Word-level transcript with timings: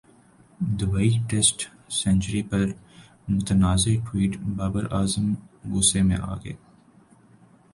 Dubai 0.79 1.09
test 1.29 1.57
century 1.93 2.41
پر 2.43 2.65
متنازع 3.27 3.93
tweet 4.05 4.37
Babar 4.57 4.91
Azam 4.91 5.33
غصہ 5.71 5.99
میں 6.07 6.17
اگئے 6.25 6.53